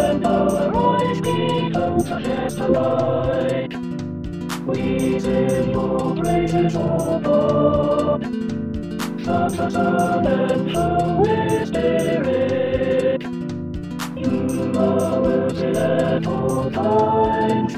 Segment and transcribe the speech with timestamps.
[0.00, 3.72] and our eyes gleamed out as the light.
[4.66, 8.22] We sing your praises, O God.
[9.24, 13.22] Shout us on and Holy Spirit.
[14.16, 17.74] You are worthy at all times.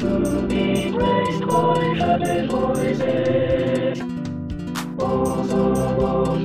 [0.00, 4.00] To be praised by happy voices.
[4.98, 5.64] All the
[6.00, 6.44] world's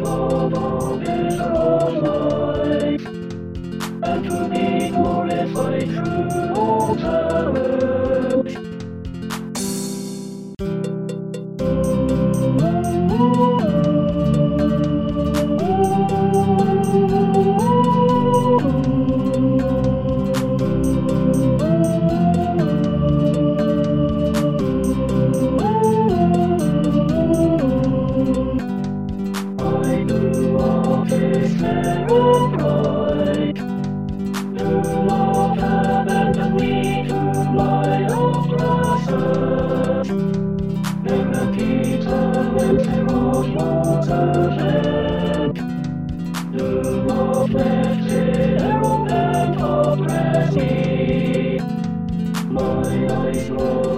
[53.26, 53.95] 所说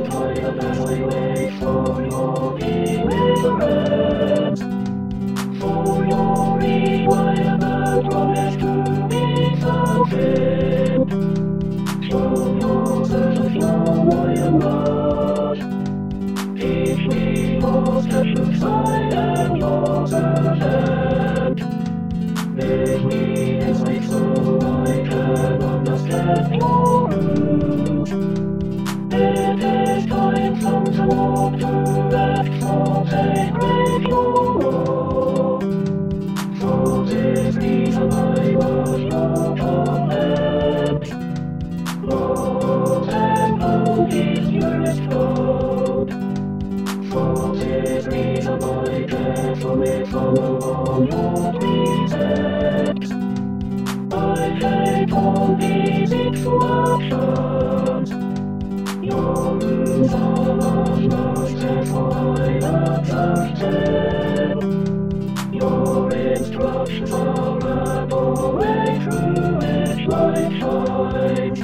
[70.97, 71.59] Take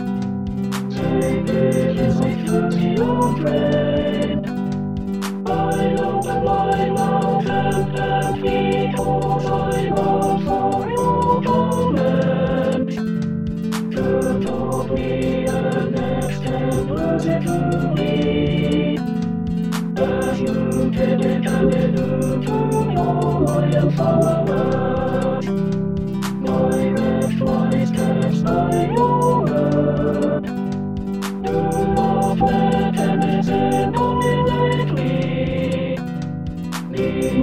[1.50, 3.73] it, it's like you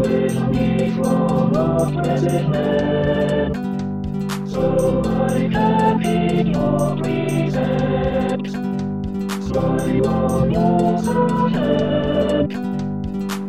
[0.01, 1.67] with me from the
[2.03, 3.55] present,
[4.49, 4.65] so
[5.05, 6.97] I can be your
[9.43, 12.51] So Slowly on your soft hand,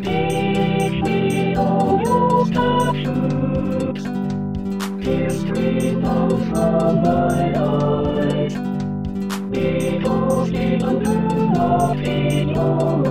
[0.04, 4.04] teach me all your statutes.
[5.06, 8.56] Give straight out from my eyes,
[9.50, 11.16] because even do
[11.54, 13.11] not in your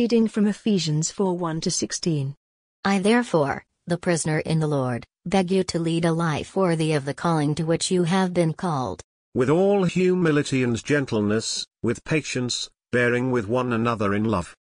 [0.00, 2.34] reading from Ephesians 4 1 to 16.
[2.86, 7.04] I therefore, the prisoner in the Lord, beg you to lead a life worthy of
[7.04, 9.02] the calling to which you have been called.
[9.34, 14.56] with all humility and gentleness, with patience, bearing with one another in love.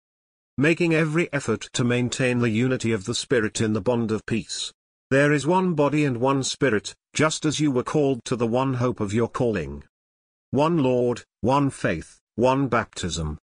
[0.57, 4.73] Making every effort to maintain the unity of the Spirit in the bond of peace.
[5.13, 8.75] There is one body and one Spirit, just as you were called to the one
[8.75, 9.85] hope of your calling.
[10.51, 13.39] One Lord, one faith, one baptism.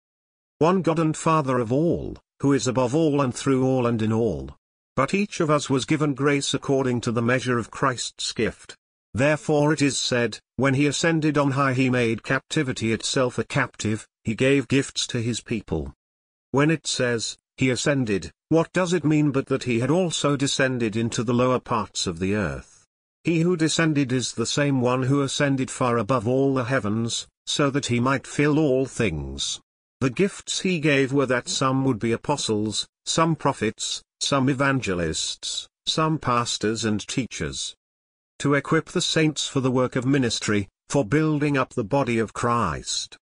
[0.60, 4.14] One God and Father of all, who is above all and through all and in
[4.14, 4.56] all.
[4.96, 8.78] But each of us was given grace according to the measure of Christ's gift.
[9.14, 14.08] Therefore it is said, when he ascended on high he made captivity itself a captive,
[14.24, 15.94] he gave gifts to his people.
[16.52, 20.96] When it says, he ascended, what does it mean but that he had also descended
[20.96, 22.86] into the lower parts of the earth?
[23.26, 27.70] He who descended is the same one who ascended far above all the heavens, so
[27.72, 29.60] that he might fill all things.
[30.06, 36.20] The gifts he gave were that some would be apostles, some prophets, some evangelists, some
[36.20, 37.76] pastors and teachers.
[38.38, 42.34] To equip the saints for the work of ministry, for building up the body of
[42.34, 43.18] Christ.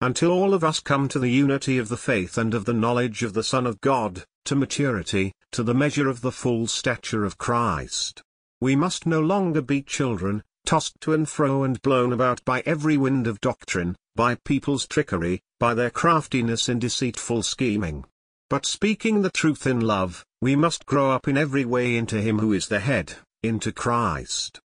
[0.00, 3.22] Until all of us come to the unity of the faith and of the knowledge
[3.22, 7.36] of the Son of God, to maturity, to the measure of the full stature of
[7.36, 8.22] Christ.
[8.62, 12.96] We must no longer be children, tossed to and fro and blown about by every
[12.96, 18.04] wind of doctrine, by people's trickery, by their craftiness in deceitful scheming.
[18.50, 22.38] But speaking the truth in love, we must grow up in every way into Him
[22.38, 24.60] who is the head, into Christ.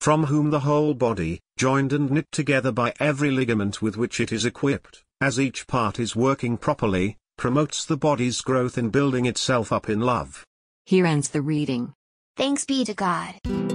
[0.00, 4.32] From whom the whole body, joined and knit together by every ligament with which it
[4.32, 9.72] is equipped, as each part is working properly, promotes the body's growth in building itself
[9.72, 10.44] up in love.
[10.86, 11.92] Here ends the reading.
[12.36, 13.69] Thanks be to God.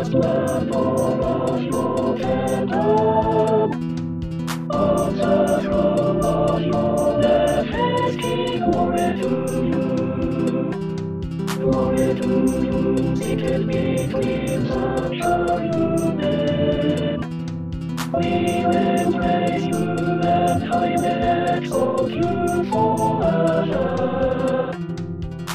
[0.00, 2.16] all your
[6.60, 7.20] your
[8.64, 9.30] glory to
[9.66, 9.82] you.
[11.56, 12.28] Glory to
[12.62, 15.38] you, seated between such a.
[18.14, 18.30] We
[18.66, 19.10] will
[19.66, 19.84] you
[20.22, 21.68] and highly
[22.08, 22.30] you
[22.70, 23.86] forever.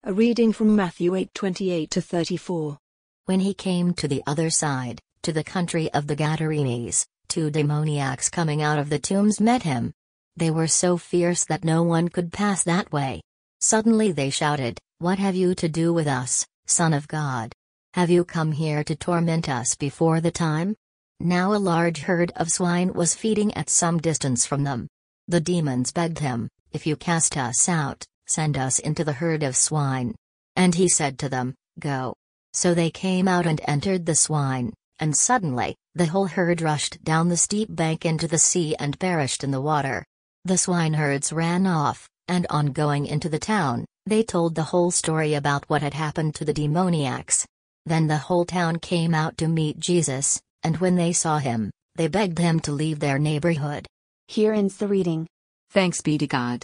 [0.04, 2.78] a reading from Matthew 8:28 to 34.
[3.26, 8.30] When he came to the other side, to the country of the Gadarenes, two demoniacs
[8.30, 9.94] coming out of the tombs met him.
[10.36, 13.22] They were so fierce that no one could pass that way.
[13.60, 17.54] Suddenly they shouted, What have you to do with us, Son of God?
[17.94, 20.76] Have you come here to torment us before the time?
[21.20, 24.88] Now a large herd of swine was feeding at some distance from them.
[25.28, 29.56] The demons begged him, If you cast us out, send us into the herd of
[29.56, 30.14] swine.
[30.56, 32.14] And he said to them, Go.
[32.54, 37.28] So they came out and entered the swine, and suddenly, the whole herd rushed down
[37.28, 40.06] the steep bank into the sea and perished in the water.
[40.46, 45.34] The swineherds ran off, and on going into the town, they told the whole story
[45.34, 47.48] about what had happened to the demoniacs.
[47.88, 52.08] Then the whole town came out to meet Jesus, and when they saw him, they
[52.08, 53.88] begged him to leave their neighborhood.
[54.28, 55.28] Here ends the reading.
[55.72, 56.64] Thanks be to God.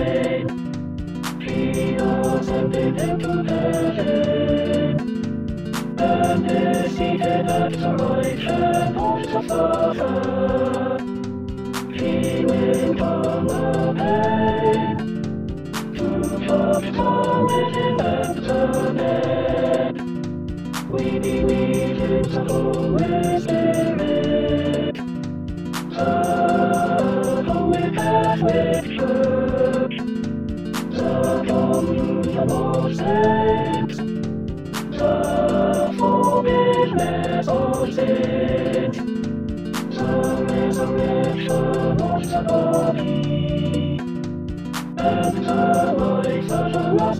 [20.91, 23.60] We believe in the Holy Spirit,
[32.45, 32.99] body,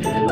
[0.03, 0.30] and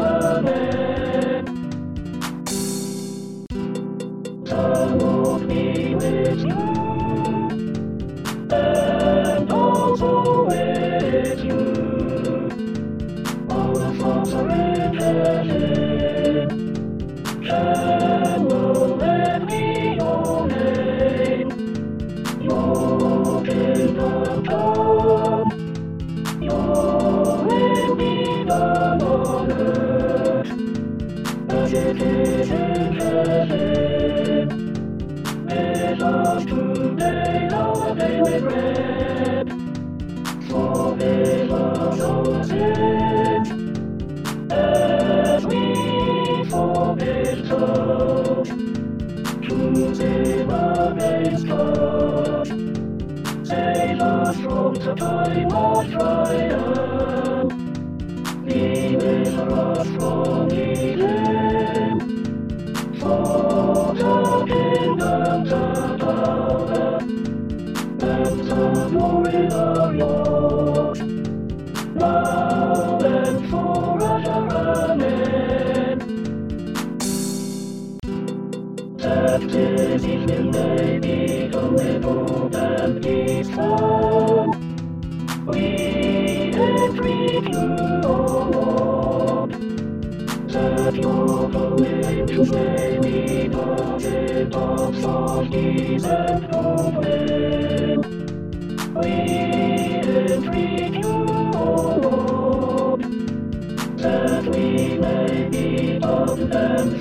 [55.87, 56.18] time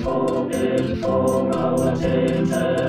[0.03, 2.88] pardoned and forgiven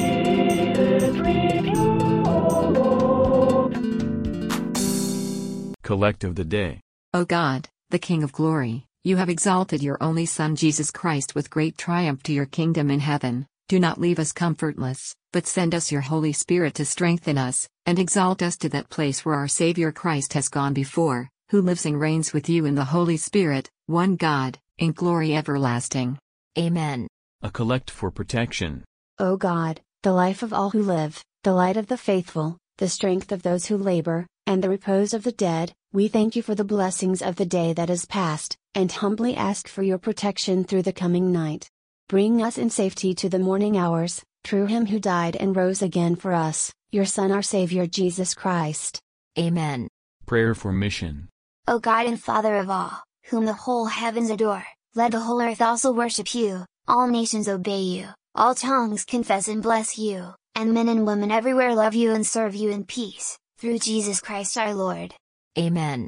[5.91, 6.79] Collect of the Day.
[7.13, 11.49] O God, the King of glory, you have exalted your only Son Jesus Christ with
[11.49, 13.45] great triumph to your kingdom in heaven.
[13.67, 17.99] Do not leave us comfortless, but send us your Holy Spirit to strengthen us, and
[17.99, 21.99] exalt us to that place where our Savior Christ has gone before, who lives and
[21.99, 26.17] reigns with you in the Holy Spirit, one God, in glory everlasting.
[26.57, 27.05] Amen.
[27.41, 28.85] A collect for protection.
[29.19, 33.33] O God, the life of all who live, the light of the faithful, the strength
[33.33, 36.63] of those who labor, and the repose of the dead, we thank you for the
[36.63, 40.93] blessings of the day that is past, and humbly ask for your protection through the
[40.93, 41.69] coming night.
[42.07, 46.15] Bring us in safety to the morning hours, through him who died and rose again
[46.15, 49.01] for us, your Son our Savior Jesus Christ.
[49.37, 49.89] Amen.
[50.25, 51.27] Prayer for mission.
[51.67, 55.61] O God and Father of all, whom the whole heavens adore, let the whole earth
[55.61, 60.87] also worship you, all nations obey you, all tongues confess and bless you, and men
[60.87, 65.13] and women everywhere love you and serve you in peace, through Jesus Christ our Lord.
[65.57, 66.07] Amen.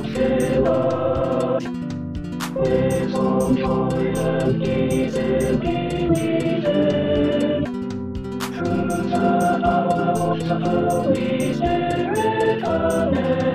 [12.71, 13.50] Amém.